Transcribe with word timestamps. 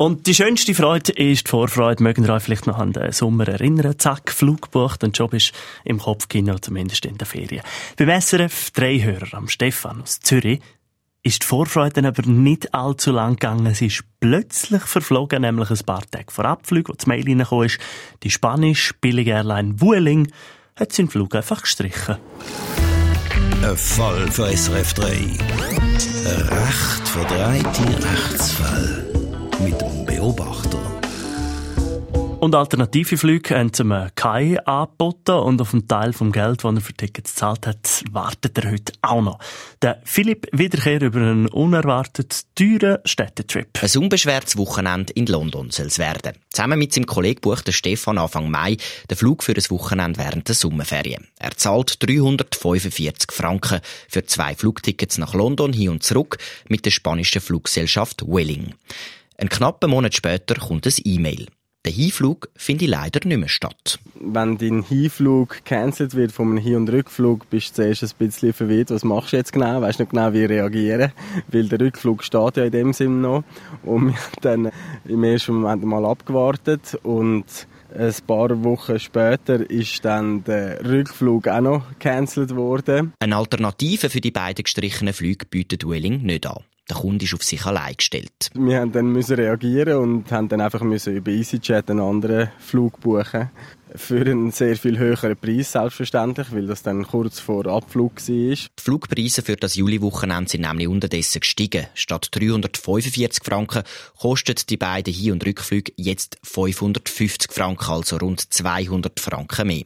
Und 0.00 0.26
die 0.26 0.34
schönste 0.34 0.74
Freude 0.74 1.12
ist 1.12 1.46
die 1.46 1.50
Vorfreude. 1.50 2.02
Mögen 2.02 2.24
ihr 2.24 2.32
euch 2.32 2.42
vielleicht 2.42 2.66
noch 2.66 2.78
an 2.78 2.94
den 2.94 3.12
Sommer 3.12 3.46
erinnern? 3.46 3.98
Zack, 3.98 4.32
Flug 4.32 4.62
gebucht 4.62 5.04
und 5.04 5.18
Job 5.18 5.34
ist 5.34 5.52
im 5.84 5.98
Kopfkino, 5.98 6.58
zumindest 6.58 7.04
in 7.04 7.18
der 7.18 7.26
Ferien. 7.26 7.62
Beim 7.98 8.18
SRF 8.18 8.70
Drehhörer 8.70 9.34
am 9.34 9.46
Stefan 9.48 10.00
aus 10.00 10.18
Zürich 10.20 10.60
ist 11.22 11.42
die 11.42 11.46
Vorfreude 11.46 12.08
aber 12.08 12.22
nicht 12.22 12.72
allzu 12.72 13.12
lang 13.12 13.32
gegangen. 13.32 13.74
Sie 13.74 13.88
ist 13.88 14.04
plötzlich 14.20 14.80
verflogen, 14.84 15.42
nämlich 15.42 15.68
ein 15.68 15.84
paar 15.84 16.10
Tage 16.10 16.30
vor 16.30 16.46
Abflug, 16.46 16.88
wo 16.88 16.94
das 16.94 17.06
Mail 17.06 17.22
reingekommen 17.26 17.66
ist. 17.66 17.78
Die 18.22 18.30
spanische 18.30 18.94
billige 19.02 19.32
Airline 19.32 19.82
Vueling 19.82 20.32
hat 20.76 20.94
seinen 20.94 21.10
Flug 21.10 21.34
einfach 21.34 21.60
gestrichen. 21.60 22.16
Ein 23.62 23.76
Fall 23.76 24.30
für 24.30 24.46
SRF 24.56 24.94
3. 24.94 25.08
Ein 25.10 26.48
recht 26.48 27.06
verdrehte 27.06 28.02
Rechtsfall 28.02 29.09
mit 29.64 29.80
dem 29.80 30.06
Beobachter. 30.06 30.78
Und 32.40 32.54
alternative 32.54 33.18
Flüge 33.18 33.54
haben 33.54 33.74
zum 33.74 33.92
Kai 34.14 34.58
angeboten 34.64 35.32
und 35.32 35.60
auf 35.60 35.74
einen 35.74 35.86
Teil 35.86 36.14
vom 36.14 36.32
Geld, 36.32 36.64
das 36.64 36.74
er 36.74 36.80
für 36.80 36.94
Tickets 36.94 37.34
gezahlt 37.34 37.66
hat, 37.66 38.02
wartet 38.12 38.56
er 38.56 38.70
heute 38.70 38.94
auch 39.02 39.20
noch. 39.20 39.38
Der 39.82 40.00
Philipp 40.04 40.46
Wiederkehr 40.50 41.02
über 41.02 41.20
einen 41.20 41.48
unerwartet 41.48 42.46
teuren 42.54 42.96
Städtetrip. 43.04 43.68
Ein 43.78 44.02
unbeschwertes 44.02 44.56
Wochenende 44.56 45.12
in 45.12 45.26
London 45.26 45.70
soll 45.70 45.88
es 45.88 45.98
werden. 45.98 46.32
Zusammen 46.48 46.78
mit 46.78 46.94
seinem 46.94 47.04
Kollegen 47.04 47.42
bucht 47.42 47.70
Stefan 47.70 48.16
Anfang 48.16 48.50
Mai 48.50 48.78
den 49.10 49.18
Flug 49.18 49.42
für 49.42 49.52
ein 49.52 49.70
Wochenende 49.70 50.18
während 50.18 50.48
der 50.48 50.54
Sommerferien. 50.54 51.28
Er 51.38 51.50
zahlt 51.50 52.02
345 52.02 53.32
Franken 53.32 53.80
für 54.08 54.24
zwei 54.24 54.54
Flugtickets 54.54 55.18
nach 55.18 55.34
London 55.34 55.74
hin 55.74 55.90
und 55.90 56.02
zurück 56.02 56.38
mit 56.68 56.86
der 56.86 56.90
spanischen 56.90 57.42
Fluggesellschaft 57.42 58.22
Welling. 58.26 58.72
Einen 59.40 59.48
knappen 59.48 59.88
Monat 59.88 60.14
später 60.14 60.54
kommt 60.54 60.86
ein 60.86 60.92
E-Mail. 61.02 61.46
Der 61.86 61.92
Hinflug 61.94 62.50
findet 62.56 62.88
leider 62.88 63.26
nicht 63.26 63.38
mehr 63.38 63.48
statt. 63.48 63.98
Wenn 64.20 64.58
dein 64.58 64.82
Hinflug 64.82 65.64
gecancelt 65.64 66.14
wird 66.14 66.30
von 66.30 66.48
einem 66.48 66.58
Hin- 66.58 66.76
und 66.76 66.90
Rückflug, 66.90 67.48
bist 67.48 67.70
du 67.70 67.82
zuerst 67.82 68.02
ein 68.02 68.10
bisschen 68.18 68.52
verwirrt. 68.52 68.90
Was 68.90 69.02
machst 69.02 69.32
du 69.32 69.38
jetzt 69.38 69.54
genau? 69.54 69.80
Weißt 69.80 69.98
nicht 69.98 70.10
genau, 70.10 70.34
wie 70.34 70.44
reagieren. 70.44 71.12
Weil 71.48 71.70
der 71.70 71.80
Rückflug 71.80 72.22
steht 72.22 72.58
ja 72.58 72.64
in 72.66 72.70
dem 72.70 72.92
Sinne 72.92 73.14
noch. 73.14 73.44
Und 73.82 74.08
wir 74.08 74.14
haben 74.14 74.40
dann 74.42 74.72
im 75.06 75.24
ersten 75.24 75.54
Moment 75.54 75.84
mal 75.84 76.04
abgewartet 76.04 76.98
und 77.02 77.66
ein 77.96 78.14
paar 78.26 78.62
Wochen 78.62 78.98
später 78.98 79.70
ist 79.70 80.04
dann 80.04 80.44
der 80.44 80.84
Rückflug 80.84 81.48
auch 81.48 81.62
noch 81.62 81.88
gecancelt 81.98 82.54
worden. 82.54 83.14
Eine 83.20 83.36
Alternative 83.36 84.10
für 84.10 84.20
die 84.20 84.32
beiden 84.32 84.64
gestrichenen 84.64 85.14
Flüge 85.14 85.46
bietet 85.46 85.88
Welling 85.88 86.24
nicht 86.24 86.46
an. 86.46 86.62
Der 86.90 86.96
Kunde 86.96 87.24
ist 87.24 87.34
auf 87.34 87.44
sich 87.44 87.64
allein 87.64 87.94
gestellt. 87.96 88.50
Wir 88.54 88.80
haben 88.80 88.90
dann 88.90 89.12
müssen 89.12 89.36
reagieren 89.36 89.98
und 89.98 90.32
haben 90.32 90.48
dann 90.48 90.60
einfach 90.60 90.80
müssen 90.80 91.14
über 91.14 91.30
EasyJet 91.30 91.88
einen 91.88 92.00
anderen 92.00 92.50
Flug 92.58 92.98
buchen. 93.00 93.48
Für 93.94 94.20
einen 94.20 94.50
sehr 94.50 94.76
viel 94.76 94.98
höheren 94.98 95.36
Preis, 95.36 95.72
selbstverständlich, 95.72 96.52
weil 96.52 96.66
das 96.66 96.82
dann 96.82 97.06
kurz 97.06 97.38
vor 97.38 97.66
Abflug 97.66 98.16
war. 98.16 98.34
Die 98.34 98.56
Flugpreise 98.80 99.42
für 99.42 99.56
das 99.56 99.76
Juliwochenende 99.76 100.50
sind 100.50 100.62
nämlich 100.62 100.88
unterdessen 100.88 101.40
gestiegen. 101.40 101.86
Statt 101.94 102.28
345 102.32 103.44
Franken 103.44 103.82
kostet 104.18 104.68
die 104.70 104.76
beiden 104.76 105.12
Hin- 105.12 105.32
und 105.32 105.46
Rückflüge 105.46 105.92
jetzt 105.96 106.38
550 106.42 107.52
Franken, 107.52 107.90
also 107.90 108.16
rund 108.16 108.52
200 108.52 109.18
Franken 109.18 109.66
mehr. 109.66 109.84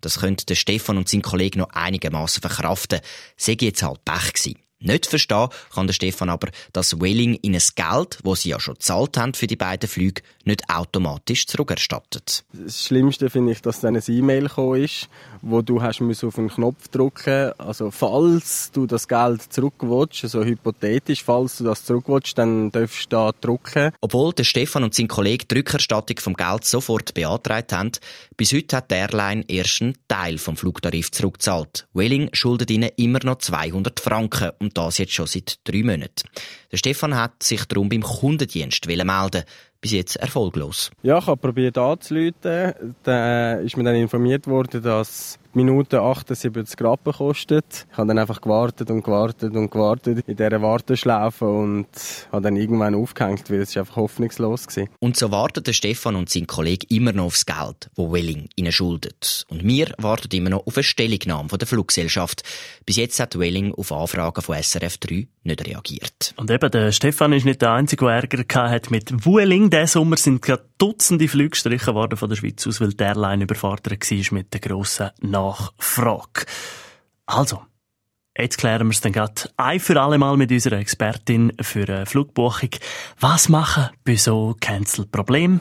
Das 0.00 0.20
könnte 0.20 0.54
Stefan 0.54 0.98
und 0.98 1.08
sein 1.08 1.22
Kollege 1.22 1.58
noch 1.58 1.70
einigermaßen 1.70 2.40
verkraften. 2.42 3.00
Sei 3.36 3.56
jetzt 3.60 3.82
halt 3.82 4.04
Pech 4.04 4.32
gewesen. 4.34 4.56
Nicht 4.82 5.06
verstehen 5.06 5.48
kann 5.72 5.86
der 5.86 5.94
Stefan 5.94 6.28
aber, 6.28 6.48
dass 6.72 7.00
Welling 7.00 7.38
ihnen 7.42 7.54
das 7.54 7.74
Geld, 7.74 8.18
das 8.24 8.42
sie 8.42 8.50
ja 8.50 8.60
schon 8.60 8.74
gezahlt 8.74 9.16
haben 9.16 9.34
für 9.34 9.46
die 9.46 9.56
beiden 9.56 9.88
Flüge, 9.88 10.22
nicht 10.44 10.68
automatisch 10.68 11.46
zurückerstattet. 11.46 12.44
Das 12.52 12.84
Schlimmste 12.84 13.30
finde 13.30 13.52
ich, 13.52 13.62
dass 13.62 13.80
dann 13.80 13.96
ein 13.96 14.02
E-Mail 14.06 14.48
gekommen 14.48 14.82
ist, 14.82 15.08
wo 15.40 15.62
du 15.62 15.82
hast 15.82 16.00
auf 16.00 16.38
einen 16.38 16.48
Knopf 16.48 16.88
drücken 16.88 17.52
Also 17.58 17.90
falls 17.90 18.70
du 18.72 18.86
das 18.86 19.08
Geld 19.08 19.52
zurückwatsch, 19.52 20.24
also 20.24 20.44
hypothetisch, 20.44 21.22
falls 21.22 21.58
du 21.58 21.64
das 21.64 21.84
zurückwatsch, 21.84 22.32
dann 22.34 22.70
darfst 22.70 23.06
du 23.06 23.16
da 23.16 23.32
drücken. 23.40 23.92
Obwohl 24.00 24.32
der 24.32 24.44
Stefan 24.44 24.84
und 24.84 24.94
sein 24.94 25.08
Kollege 25.08 25.46
die 25.46 25.56
Rückerstattung 25.56 26.18
vom 26.18 26.34
Geld 26.34 26.64
sofort 26.64 27.14
beantragt 27.14 27.72
haben, 27.72 27.92
bis 28.36 28.52
heute 28.52 28.76
hat 28.76 28.90
die 28.90 28.96
Airline 28.96 29.44
erst 29.48 29.82
einen 29.82 29.98
Teil 30.08 30.38
vom 30.38 30.56
Flugtarif 30.56 31.10
zurückgezahlt. 31.10 31.86
Welling 31.92 32.30
schuldet 32.32 32.70
ihnen 32.70 32.90
immer 32.96 33.20
noch 33.22 33.38
200 33.38 34.00
Franken 34.00 34.50
und 34.58 34.76
das 34.78 34.98
jetzt 34.98 35.12
schon 35.12 35.26
seit 35.26 35.58
drei 35.64 35.82
Monaten. 35.82 36.28
Der 36.70 36.76
Stefan 36.78 37.16
hat 37.16 37.42
sich 37.42 37.64
darum 37.66 37.88
beim 37.88 38.02
Kundendienst 38.02 38.86
melden 38.86 39.44
bis 39.82 39.92
jetzt 39.92 40.16
erfolglos. 40.16 40.90
Ja, 41.02 41.18
ich 41.18 41.26
habe 41.26 41.36
probiert 41.36 41.76
anzuleiten. 41.76 42.94
Da 43.02 43.54
ist 43.54 43.76
mir 43.76 43.84
dann 43.84 43.96
informiert 43.96 44.46
worden, 44.46 44.82
dass 44.82 45.38
Minute 45.54 46.00
78 46.00 46.80
Rappen 46.80 47.12
kostet. 47.12 47.86
Ich 47.90 47.96
habe 47.96 48.08
dann 48.08 48.18
einfach 48.18 48.40
gewartet 48.40 48.90
und 48.90 49.04
gewartet 49.04 49.54
und 49.54 49.70
gewartet 49.70 50.24
in 50.26 50.36
dieser 50.36 50.62
Warteschlaufe 50.62 51.44
und 51.44 51.86
habe 52.30 52.42
dann 52.42 52.56
irgendwann 52.56 52.94
aufgehängt, 52.94 53.50
weil 53.50 53.60
es 53.60 53.76
einfach 53.76 53.96
hoffnungslos 53.96 54.66
war. 54.76 54.86
Und 55.00 55.16
so 55.16 55.30
warten 55.30 55.72
Stefan 55.72 56.16
und 56.16 56.30
sein 56.30 56.46
Kollege 56.46 56.86
immer 56.88 57.12
noch 57.12 57.26
aufs 57.26 57.46
Geld, 57.46 57.90
wo 57.94 58.12
Welling 58.12 58.48
ihnen 58.56 58.72
schuldet. 58.72 59.44
Und 59.48 59.64
wir 59.64 59.92
warten 59.98 60.34
immer 60.34 60.50
noch 60.50 60.66
auf 60.66 60.76
eine 60.76 60.84
Stellungnahme 60.84 61.48
von 61.48 61.58
der 61.58 61.68
Fluggesellschaft. 61.68 62.42
Bis 62.86 62.96
jetzt 62.96 63.20
hat 63.20 63.38
Welling 63.38 63.74
auf 63.74 63.92
Anfragen 63.92 64.42
von 64.42 64.56
SRF 64.60 64.98
3 64.98 65.28
nicht 65.44 65.66
reagiert. 65.66 66.34
Und 66.36 66.50
eben, 66.50 66.70
der 66.70 66.92
Stefan 66.92 67.32
ist 67.32 67.44
nicht 67.44 67.62
der 67.62 67.72
Einzige, 67.72 68.06
der 68.06 68.14
Ärger 68.14 68.70
hat 68.70 68.90
mit 68.90 69.26
Welling. 69.26 69.70
Diesen 69.70 69.86
Sommer 69.86 70.16
sind 70.16 70.42
gerade 70.42 70.64
Dutzende 70.82 71.28
Flüge 71.28 71.50
gestrichen 71.50 71.94
worden 71.94 72.16
von 72.16 72.28
der 72.28 72.34
Schweiz 72.34 72.66
aus, 72.66 72.80
weil 72.80 72.92
die 72.92 73.04
Airline 73.04 73.44
überfordert 73.44 74.10
war 74.10 74.34
mit 74.36 74.52
der 74.52 74.58
grossen 74.58 75.10
Nachfrage. 75.42 76.46
Also, 77.26 77.62
Jetzt 78.38 78.56
klären 78.56 78.86
wir 78.86 78.92
es 78.92 79.02
dann 79.02 79.12
gerade 79.12 79.50
ein 79.58 79.78
für 79.78 80.00
alle 80.00 80.16
Mal 80.16 80.38
mit 80.38 80.50
unserer 80.50 80.78
Expertin 80.78 81.52
für 81.60 81.86
eine 81.86 82.06
Flugbuchung. 82.06 82.70
Was 83.20 83.50
machen 83.50 83.90
bei 84.04 84.16
so 84.16 84.56
Cancel-Problemen? 84.58 85.60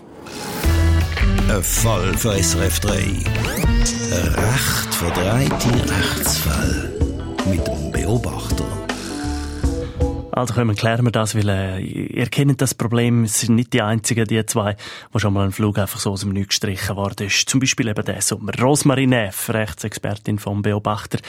Ein 1.49 1.61
Fall 1.61 2.17
für 2.17 2.41
SRF 2.41 2.79
3. 2.79 2.93
Ein 2.93 4.27
recht 4.35 4.93
verdrehte 4.93 5.91
Rechtsfall 5.91 6.93
mit 7.45 7.67
dem 7.67 7.91
Beobachter. 7.91 8.90
Also 10.31 10.53
können 10.53 10.69
wir 10.69 10.75
klären 10.75 11.05
wir 11.05 11.11
das, 11.11 11.35
weil 11.35 11.49
äh, 11.49 11.79
ihr 11.79 12.27
kennt 12.27 12.61
das 12.61 12.73
Problem, 12.73 13.23
es 13.23 13.41
sind 13.41 13.55
nicht 13.55 13.73
die 13.73 13.81
einzigen, 13.81 14.25
die 14.25 14.45
zwei, 14.45 14.75
wo 15.11 15.19
schon 15.19 15.33
mal 15.33 15.45
ein 15.45 15.51
Flug 15.51 15.77
einfach 15.77 15.99
so 15.99 16.11
aus 16.11 16.21
dem 16.21 16.29
Nichts 16.29 16.49
gestrichen 16.49 16.95
worden 16.95 17.27
ist. 17.27 17.49
Zum 17.49 17.59
Beispiel 17.59 17.87
eben 17.87 18.05
der 18.05 18.21
Sommer. 18.21 18.53
Rosmarie 18.59 19.07
Neff, 19.07 19.49
Rechtsexpertin 19.49 20.39
vom 20.39 20.61
Beobachter. 20.61 21.19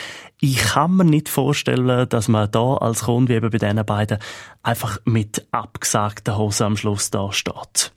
Ich 0.41 0.59
kann 0.59 0.97
mir 0.97 1.05
nicht 1.05 1.29
vorstellen, 1.29 2.09
dass 2.09 2.29
man 2.29 2.51
da 2.51 2.75
als 2.75 3.05
Kunde, 3.05 3.33
wie 3.33 3.37
eben 3.37 3.51
bei 3.51 3.59
diesen 3.59 3.85
beiden, 3.85 4.19
einfach 4.63 4.99
mit 5.05 5.47
abgesagten 5.51 6.37
Hosen 6.37 6.67
am 6.67 6.77
Schluss 6.77 7.11
da 7.11 7.33
steht. 7.33 7.93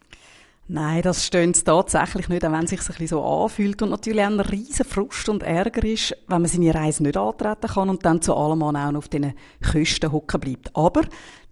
Nein, 0.68 1.04
das 1.04 1.24
stimmt 1.24 1.64
tatsächlich 1.64 2.28
nicht, 2.28 2.44
auch 2.44 2.52
wenn 2.52 2.64
es 2.64 2.72
sich 2.72 2.80
ein 2.80 2.88
bisschen 2.88 3.08
so 3.08 3.24
anfühlt 3.24 3.84
und 3.84 3.92
natürlich 3.92 4.24
auch 4.24 4.32
ein 4.32 4.40
riesen 4.40 4.84
Frust 4.84 5.30
und 5.30 5.44
Ärger 5.44 5.84
ist, 5.84 6.18
wenn 6.28 6.42
man 6.42 6.50
seine 6.50 6.74
Reise 6.74 7.04
nicht 7.04 7.18
antreten 7.18 7.68
kann 7.68 7.90
und 7.90 8.04
dann 8.04 8.24
zu 8.24 8.36
allem 8.36 8.64
auch 8.64 8.72
noch 8.72 8.96
auf 8.96 9.08
diesen 9.08 9.36
Kosten 9.62 10.12
hocken 10.12 10.40
bleibt. 10.40 10.76
Aber 10.76 11.04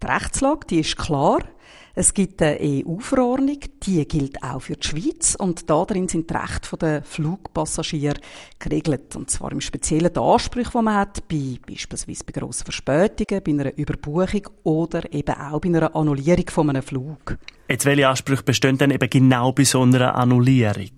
die 0.01 0.07
Rechtslage, 0.07 0.65
die 0.67 0.79
ist 0.79 0.97
klar. 0.97 1.43
Es 1.95 2.15
gibt 2.15 2.41
eine 2.41 2.57
EU-Verordnung, 2.59 3.59
die 3.83 4.03
gilt 4.07 4.41
auch 4.41 4.63
für 4.63 4.75
die 4.75 4.87
Schweiz 4.87 5.35
und 5.35 5.69
da 5.69 5.85
drin 5.85 6.07
sind 6.07 6.27
die 6.27 6.33
Rechte 6.33 6.75
der 6.75 7.03
Flugpassagiere 7.03 8.15
geregelt. 8.57 9.15
Und 9.15 9.29
zwar 9.29 9.51
im 9.51 9.61
speziellen 9.61 10.11
die 10.11 10.19
Ansprüche, 10.19 10.71
die 10.71 10.81
man 10.81 10.95
hat, 10.95 11.27
bei, 11.27 11.59
beispielsweise 11.67 12.23
bei 12.23 12.31
grossen 12.31 12.63
Verspätungen, 12.63 13.43
bei 13.43 13.51
einer 13.51 13.77
Überbuchung 13.77 14.41
oder 14.63 15.13
eben 15.13 15.35
auch 15.35 15.61
bei 15.61 15.69
einer 15.69 15.95
Annullierung 15.95 16.49
von 16.49 16.71
einem 16.71 16.81
Flug. 16.81 17.37
Jetzt, 17.69 17.85
welche 17.85 18.07
Ansprüche 18.07 18.41
bestehen 18.41 18.79
denn 18.79 18.89
eben 18.89 19.09
genau 19.11 19.51
bei 19.51 19.63
so 19.63 19.83
einer 19.83 20.15
Annullierung? 20.15 20.89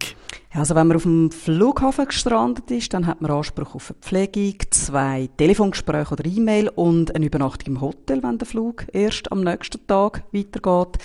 Also 0.55 0.73
wenn 0.73 0.87
man 0.87 0.95
auf 0.95 1.03
dem 1.03 1.31
Flughafen 1.31 2.05
gestrandet 2.05 2.71
ist, 2.71 2.93
dann 2.93 3.05
hat 3.05 3.21
man 3.21 3.29
Anspruch 3.29 3.75
auf 3.75 3.91
eine 3.91 3.99
Pflegung, 3.99 4.55
zwei 4.69 5.29
Telefongespräche 5.35 6.13
oder 6.13 6.25
E-Mail 6.25 6.69
und 6.69 7.13
eine 7.13 7.25
Übernachtung 7.25 7.75
im 7.75 7.81
Hotel, 7.81 8.23
wenn 8.23 8.37
der 8.37 8.47
Flug 8.47 8.85
erst 8.93 9.33
am 9.33 9.41
nächsten 9.41 9.85
Tag 9.85 10.23
weitergeht. 10.31 10.97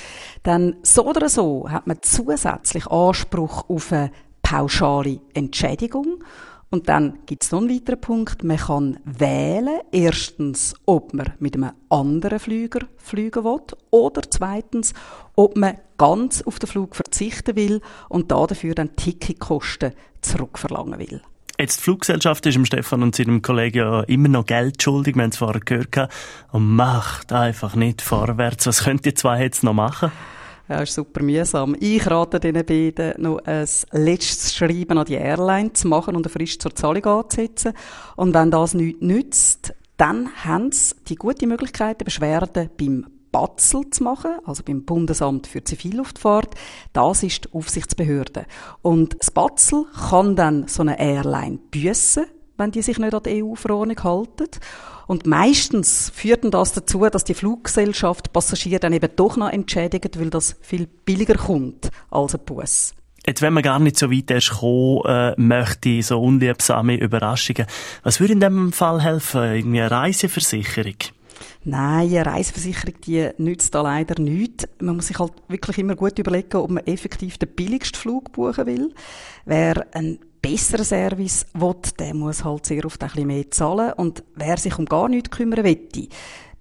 Dann 0.44 0.76
so 0.82 1.04
oder 1.04 1.28
so 1.28 1.68
hat 1.68 1.88
man 1.88 1.98
zusätzlich 2.00 2.86
Anspruch 2.86 3.68
auf 3.68 3.92
eine 3.92 4.12
pauschale 4.42 5.20
Entschädigung 5.34 6.22
und 6.70 6.88
dann 6.88 7.18
gibt 7.26 7.42
es 7.42 7.50
noch 7.50 7.60
einen 7.60 7.70
weiteren 7.70 8.00
Punkt. 8.00 8.44
Man 8.44 8.56
kann 8.56 9.00
wählen, 9.04 9.80
erstens, 9.90 10.74
ob 10.86 11.12
man 11.12 11.32
mit 11.40 11.56
einem 11.56 11.72
anderen 11.88 12.38
Flüger 12.38 12.86
fliegen 12.96 13.44
will 13.44 13.60
oder 13.90 14.22
zweitens, 14.30 14.94
ob 15.34 15.56
man 15.56 15.78
ganz 15.98 16.42
auf 16.42 16.60
den 16.60 16.68
Flug 16.68 16.94
verzichten 16.94 17.56
will 17.56 17.80
und 18.08 18.30
dafür 18.30 18.74
dann 18.74 18.94
Ticketkosten 18.94 19.92
zurückverlangen 20.20 20.98
will. 21.00 21.20
Jetzt 21.58 21.80
die 21.80 21.82
Fluggesellschaft 21.82 22.46
ist 22.46 22.54
dem 22.54 22.64
Stefan 22.64 23.02
und 23.02 23.14
seinem 23.14 23.42
Kollegen 23.42 23.78
ja 23.78 24.00
immer 24.04 24.28
noch 24.28 24.46
Geld 24.46 24.82
schuldig, 24.82 25.14
wir 25.16 25.24
haben 25.24 25.30
es 25.30 25.36
vorher 25.36 25.60
gehört, 25.60 26.10
und 26.52 26.74
macht 26.74 27.32
einfach 27.32 27.74
nicht 27.74 28.00
vorwärts. 28.00 28.66
Was 28.66 28.84
könnt 28.84 29.04
ihr 29.04 29.14
zwei 29.14 29.42
jetzt 29.42 29.62
noch 29.62 29.74
machen? 29.74 30.10
Ja, 30.70 30.82
ist 30.82 30.94
super 30.94 31.20
mühsam. 31.24 31.74
Ich 31.80 32.08
rate 32.08 32.38
diesen 32.38 32.64
beiden 32.64 33.20
noch 33.20 33.38
ein 33.44 33.66
letztes 33.90 34.54
Schreiben 34.54 34.98
an 34.98 35.04
die 35.04 35.14
Airline 35.14 35.72
zu 35.72 35.88
machen 35.88 36.14
und 36.14 36.24
eine 36.24 36.32
Frist 36.32 36.62
zur 36.62 36.72
Zahlung 36.76 37.04
anzusetzen. 37.06 37.72
Und 38.14 38.34
wenn 38.34 38.52
das 38.52 38.74
nichts 38.74 39.02
nützt, 39.02 39.74
dann 39.96 40.30
haben 40.44 40.70
sie 40.70 40.94
die 41.08 41.16
gute 41.16 41.48
Möglichkeit, 41.48 42.04
Beschwerden 42.04 42.70
beim 42.78 43.04
Batzel 43.32 43.90
zu 43.90 44.04
machen, 44.04 44.30
also 44.44 44.62
beim 44.62 44.84
Bundesamt 44.84 45.48
für 45.48 45.64
Zivilluftfahrt. 45.64 46.54
Das 46.92 47.24
ist 47.24 47.46
die 47.46 47.52
Aufsichtsbehörde. 47.52 48.46
Und 48.80 49.16
das 49.18 49.32
Batzel 49.32 49.86
kann 50.08 50.36
dann 50.36 50.68
so 50.68 50.82
eine 50.82 51.00
Airline 51.00 51.58
büssen, 51.72 52.26
wenn 52.60 52.70
die 52.70 52.82
sich 52.82 52.98
nicht 52.98 53.14
an 53.14 53.22
die 53.24 53.42
EU-Verordnung 53.42 54.02
halten. 54.04 54.48
Und 55.06 55.26
meistens 55.26 56.12
führt 56.14 56.44
das 56.54 56.72
dazu, 56.72 57.04
dass 57.10 57.24
die 57.24 57.34
Fluggesellschaft 57.34 58.32
Passagiere 58.32 58.78
dann 58.78 58.92
eben 58.92 59.10
doch 59.16 59.36
noch 59.36 59.50
entschädigt, 59.50 60.20
weil 60.20 60.30
das 60.30 60.56
viel 60.60 60.86
billiger 60.86 61.34
kommt 61.34 61.90
als 62.10 62.34
ein 62.34 62.44
Bus. 62.44 62.94
Jetzt, 63.26 63.42
wenn 63.42 63.52
man 63.52 63.62
gar 63.62 63.80
nicht 63.80 63.98
so 63.98 64.10
weit 64.10 64.30
erst 64.30 64.50
kommen 64.50 65.02
äh, 65.04 65.34
möchte, 65.36 66.02
so 66.02 66.22
unliebsame 66.22 66.96
Überraschungen, 66.96 67.66
was 68.02 68.20
würde 68.20 68.34
in 68.34 68.40
dem 68.40 68.72
Fall 68.72 69.02
helfen? 69.02 69.42
Irgendwie 69.42 69.80
eine 69.80 69.90
Reiseversicherung? 69.90 70.94
Nein, 71.64 72.08
eine 72.08 72.24
Reiseversicherung, 72.24 72.94
die 73.04 73.28
nützt 73.38 73.74
da 73.74 73.82
leider 73.82 74.20
nichts. 74.20 74.66
Man 74.80 74.96
muss 74.96 75.08
sich 75.08 75.18
halt 75.18 75.32
wirklich 75.48 75.78
immer 75.78 75.96
gut 75.96 76.18
überlegen, 76.18 76.56
ob 76.56 76.70
man 76.70 76.86
effektiv 76.86 77.36
den 77.36 77.50
billigsten 77.50 78.00
Flug 78.00 78.32
buchen 78.32 78.66
will. 78.66 78.94
Wer 79.44 79.86
einen 79.92 80.20
besseren 80.42 80.84
Service 80.84 81.46
will, 81.54 81.76
der 81.98 82.14
muss 82.14 82.44
halt 82.44 82.66
sehr 82.66 82.84
oft 82.84 83.02
ein 83.02 83.08
bisschen 83.10 83.26
mehr 83.26 83.50
zahlen. 83.50 83.92
Und 83.94 84.24
wer 84.34 84.56
sich 84.56 84.78
um 84.78 84.86
gar 84.86 85.08
nichts 85.08 85.30
kümmern 85.30 85.64
will, 85.64 85.88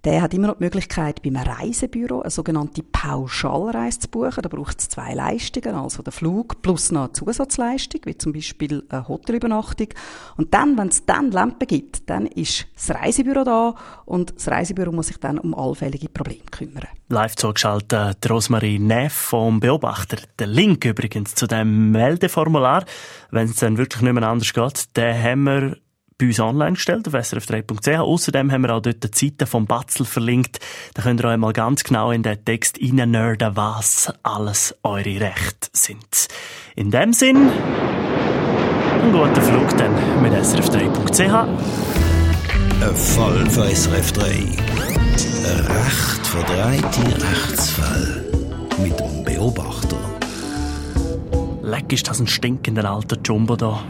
der 0.05 0.21
hat 0.21 0.33
immer 0.33 0.47
noch 0.47 0.57
die 0.57 0.63
Möglichkeit, 0.63 1.21
beim 1.21 1.35
Reisebüro 1.35 2.21
eine 2.21 2.29
sogenannte 2.29 2.83
Pauschalreise 2.83 3.99
zu 3.99 4.07
buchen. 4.07 4.41
Da 4.41 4.47
braucht 4.47 4.79
es 4.79 4.89
zwei 4.89 5.13
Leistungen, 5.13 5.75
also 5.75 6.01
den 6.01 6.13
Flug 6.13 6.61
plus 6.61 6.91
noch 6.91 7.05
eine 7.05 7.11
Zusatzleistung, 7.13 8.01
wie 8.05 8.17
zum 8.17 8.31
Beispiel 8.31 8.83
eine 8.89 9.07
Hotelübernachtung. 9.07 9.89
Und 10.37 10.53
dann, 10.53 10.77
wenn 10.77 10.87
es 10.87 11.05
dann 11.05 11.31
Lampen 11.31 11.67
gibt, 11.67 12.09
dann 12.09 12.27
ist 12.27 12.65
das 12.75 12.95
Reisebüro 12.95 13.43
da 13.43 13.75
und 14.05 14.33
das 14.35 14.47
Reisebüro 14.47 14.91
muss 14.93 15.07
sich 15.07 15.17
dann 15.17 15.37
um 15.37 15.53
allfällige 15.53 16.07
Probleme 16.07 16.43
kümmern. 16.49 16.87
Live 17.09 17.35
zugeschaltet 17.35 18.29
Rosmarie 18.29 18.79
Neff 18.79 19.13
vom 19.13 19.59
Beobachter. 19.59 20.17
Der 20.37 20.47
Link 20.47 20.85
übrigens 20.85 21.35
zu 21.35 21.45
dem 21.45 21.91
Meldeformular, 21.91 22.85
wenn 23.31 23.45
es 23.45 23.57
dann 23.57 23.77
wirklich 23.77 24.01
nicht 24.01 24.13
mehr 24.13 24.23
anders 24.23 24.53
geht, 24.53 24.95
den 24.95 25.23
haben 25.23 25.43
wir 25.43 25.77
bei 26.19 26.27
uns 26.27 26.39
online 26.39 26.73
gestellt 26.73 27.07
auf 27.07 27.13
srf3.ch. 27.13 27.99
Außerdem 27.99 28.51
haben 28.51 28.61
wir 28.61 28.75
auch 28.75 28.81
dort 28.81 29.03
die 29.03 29.17
Seite 29.27 29.47
vom 29.47 29.65
Batzel 29.65 30.05
verlinkt. 30.05 30.59
Da 30.93 31.01
könnt 31.01 31.21
ihr 31.21 31.29
euch 31.29 31.37
mal 31.37 31.53
ganz 31.53 31.83
genau 31.83 32.11
in 32.11 32.23
den 32.23 32.43
Text 32.43 32.79
nerden, 32.81 33.55
was 33.55 34.13
alles 34.21 34.75
eure 34.83 35.21
Rechte 35.21 35.69
sind. 35.71 36.27
In 36.75 36.91
dem 36.91 37.13
Sinn, 37.13 37.49
einen 39.01 39.11
guten 39.13 39.41
Flug 39.41 39.77
dann 39.77 40.21
mit 40.21 40.33
srf3.ch. 40.33 41.33
Ein 42.81 42.95
Fall 42.95 43.49
für 43.49 43.75
SRF 43.75 44.11
3. 44.11 44.25
Ein 44.25 45.65
recht 45.67 46.27
verdrehte 46.27 47.25
Rechtsfall. 47.25 48.25
Mit 48.81 48.99
dem 48.99 49.23
Beobachter. 49.23 49.97
Leck 51.63 51.93
ist 51.93 52.07
das 52.07 52.19
ein 52.19 52.27
stinkender 52.27 52.89
alter 52.89 53.17
Jumbo 53.23 53.55
da. 53.55 53.83